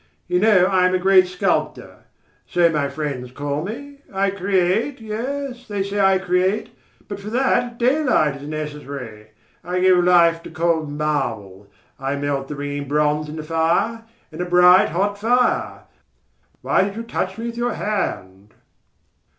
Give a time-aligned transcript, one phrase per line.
[0.27, 2.05] You know I am a great sculptor...
[2.47, 3.99] so my friends call me.
[4.11, 6.75] I create, yes, they say I create,
[7.07, 9.27] but for that daylight is necessary.
[9.63, 11.67] I give life to cold marble.
[11.99, 15.83] I melt the ringing bronze in the fire, in a bright, hot fire.
[16.63, 18.55] Why did you touch me with your hand?"